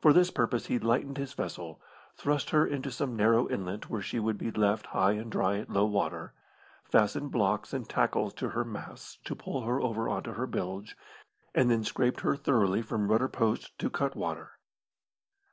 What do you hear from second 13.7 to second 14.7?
to cut water.